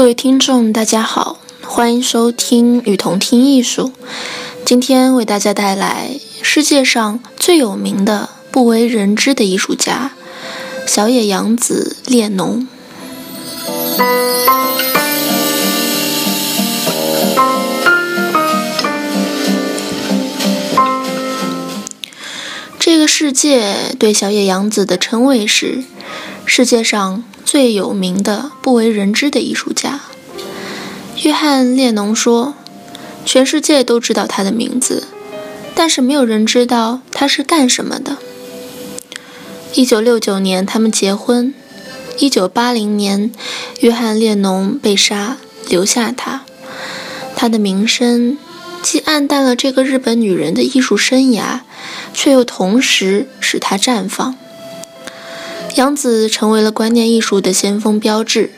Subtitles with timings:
[0.00, 3.88] 各位听众，大家好，欢迎收听《雨桐听艺术》。
[4.64, 10.12] 今天为大家带来世界上最有名的、不为人知的艺术家——
[10.88, 12.66] 小野洋子列侬。
[22.78, 25.84] 这个世界对小野洋子的称谓是：
[26.46, 27.22] 世界上。
[27.50, 30.02] 最有名的不为人知的艺术家
[31.20, 32.54] 约翰列侬说
[33.26, 35.08] ：“全世界都知道他的名字，
[35.74, 38.18] 但是没有人知道他是干什么的。”
[39.74, 41.52] 一九六九年，他们结婚。
[42.18, 43.32] 一九八零年，
[43.80, 45.36] 约翰列侬被杀，
[45.68, 46.42] 留下他。
[47.34, 48.38] 他的名声
[48.80, 51.62] 既暗淡了这个日本女人的艺术生涯，
[52.14, 54.36] 却又同时使她绽放。
[55.76, 58.50] 杨子成为了观念艺术的先锋标志，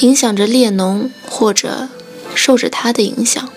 [0.00, 1.88] 影响着列侬，或者
[2.34, 3.48] 受着他的影响。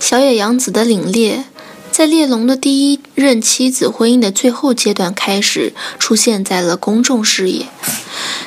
[0.00, 1.44] 小野洋子的领列，
[1.92, 7.66] 在列侬的第一任妻子婚姻的最后阶段开始出现在了公众视野。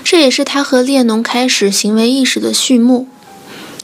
[0.03, 3.07] 这也是他和列侬开始行为意识的序幕。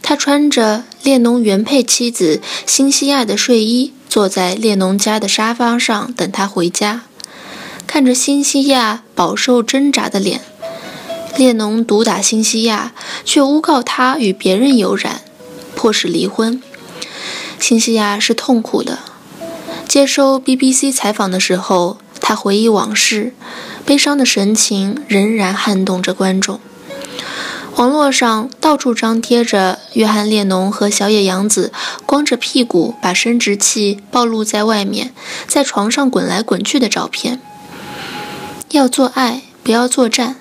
[0.01, 7.01] 他穿着列侬原配妻子辛西亚的睡衣，坐在列侬家的沙发上等他回家。
[7.85, 10.41] 看着辛西亚饱受挣扎的脸，
[11.37, 15.21] 列侬毒打辛西亚，却诬告他与别人有染，
[15.75, 16.61] 迫使离婚。
[17.59, 18.99] 辛西亚是痛苦的。
[19.87, 23.33] 接受 BBC 采访的时候，他回忆往事。
[23.87, 26.59] 悲伤的神情仍然撼动着观众。
[27.77, 31.71] 网络上到处张贴着约翰列侬和小野洋子
[32.05, 35.13] 光着屁股把生殖器暴露在外面，
[35.47, 37.39] 在床上滚来滚去的照片。
[38.71, 40.35] 要做爱，不要作战。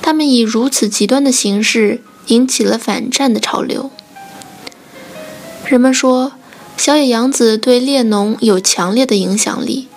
[0.00, 3.90] 他们以如此极端的形式引起了反战的潮流。
[5.66, 6.32] 人们说，
[6.76, 9.88] 小野洋子对列侬有强烈的影响力，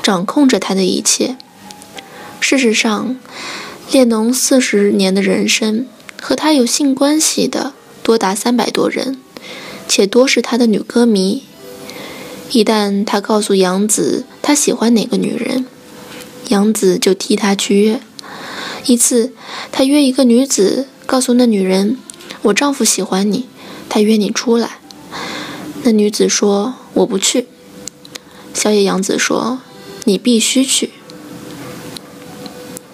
[0.00, 1.36] 掌控着他的一切。
[2.42, 3.16] 事实上，
[3.92, 5.86] 列侬四十年的人生
[6.20, 7.72] 和他有性关系的
[8.02, 9.16] 多达三百多人，
[9.88, 11.44] 且多是他的女歌迷。
[12.50, 15.64] 一旦他告诉杨子他喜欢哪个女人，
[16.48, 18.00] 杨子就替他去约。
[18.86, 19.32] 一次，
[19.70, 21.96] 他约一个女子，告诉那女人
[22.42, 23.46] ：“我丈夫喜欢你，
[23.88, 24.78] 他约你出来。”
[25.84, 27.46] 那女子说：“我不去。”
[28.52, 29.60] 小野洋子说
[30.04, 30.90] ：“你必须去。”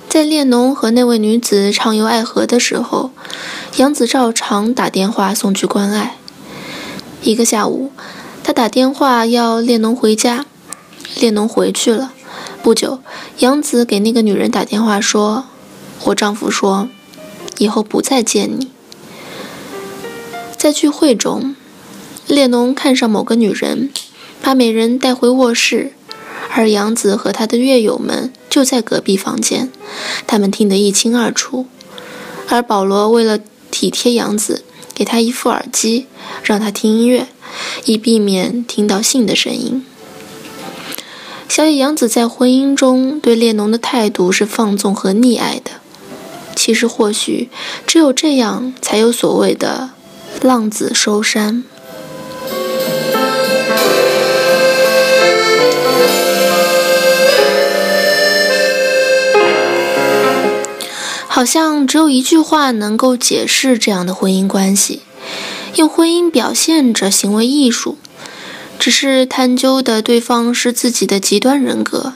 [0.08, 3.10] 在列侬和那位女子畅游爱河的时候，
[3.76, 6.16] 杨子照常打电话送去关爱。
[7.22, 7.92] 一个下午，
[8.42, 10.46] 他打电话要列侬回家，
[11.20, 12.12] 列侬回去了。
[12.62, 13.00] 不久，
[13.40, 15.44] 杨子给那个女人打电话说
[16.04, 16.88] ：“我丈夫说，
[17.58, 18.70] 以后不再见你。”
[20.56, 21.54] 在聚会中，
[22.26, 23.90] 列侬看上某个女人，
[24.40, 25.92] 把美人带回卧室。
[26.54, 29.70] 而杨子和他的乐友们就在隔壁房间，
[30.26, 31.66] 他们听得一清二楚。
[32.48, 33.38] 而保罗为了
[33.70, 34.64] 体贴杨子，
[34.94, 36.06] 给他一副耳机，
[36.42, 37.28] 让他听音乐，
[37.84, 39.84] 以避免听到性的声音。
[41.48, 45.72] 小野洋子在婚姻中对列侬的态度是放纵和溺爱的。
[46.54, 47.48] 其实，或许
[47.86, 49.90] 只有这样，才有所谓的
[50.42, 51.64] “浪子收山”。
[61.38, 65.02] 好像只有一句话能够解释这样的婚姻关系：
[65.76, 67.96] 用婚姻表现着行为艺术。
[68.76, 72.14] 只是探究的对方是自己的极端人格。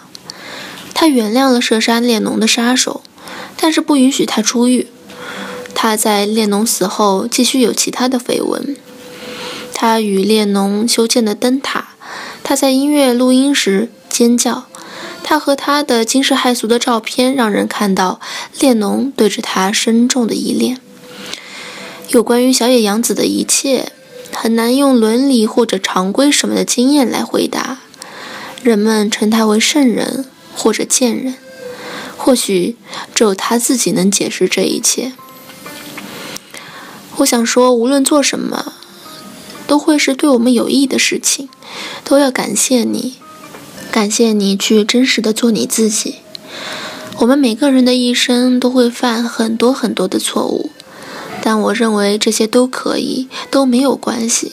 [0.93, 3.05] 他原谅了射杀列侬的杀手，
[3.57, 4.89] 但是不允许他出狱。
[5.73, 8.77] 他在列侬死后继续有其他的绯闻。
[9.73, 11.91] 他与列侬修建的灯塔，
[12.43, 14.67] 他在音乐录音时尖叫，
[15.25, 18.21] 他和他的惊世骇俗的照片，让人看到
[18.59, 20.79] 列侬对着他深重的依恋。
[22.09, 23.93] 有关于小野洋子的一切，
[24.33, 27.79] 很难用伦理或者常规什么的经验来回答。
[28.63, 31.35] 人们称他为圣人或者贱人，
[32.17, 32.77] 或许
[33.15, 35.13] 只有他自己能解释这一切。
[37.17, 38.75] 我想说，无论做什么，
[39.67, 41.49] 都会是对我们有益的事情，
[42.05, 43.17] 都要感谢你，
[43.93, 46.17] 感谢你去真实的做你自己。
[47.19, 50.71] 我们每个人的一生都会犯很多很多的错误，
[51.43, 54.53] 但我认为这些都可以，都没有关系。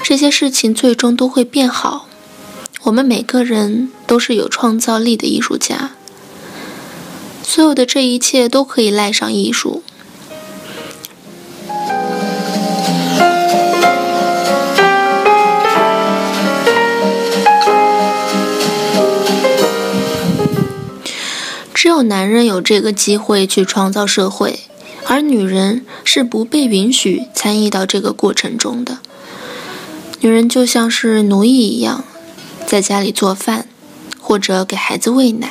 [0.00, 2.08] 这些事情最终都会变好。
[2.84, 5.90] 我们每个人都是有创造力的艺术家，
[7.42, 9.82] 所有的这一切都可以赖上艺术。
[21.86, 24.58] 只有男人有这个机会去创造社会，
[25.06, 28.98] 而女人是不被允许参与到这个过程中的。
[30.18, 32.02] 女人就像是奴役一样。
[32.66, 33.68] 在家里做饭，
[34.18, 35.48] 或者给孩子喂奶，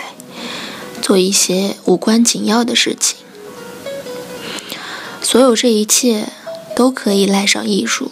[1.01, 3.15] 做一些无关紧要的事情。
[5.21, 6.27] 所有这一切
[6.75, 8.11] 都可以赖上艺术。